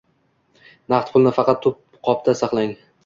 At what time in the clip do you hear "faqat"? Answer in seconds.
1.35-1.61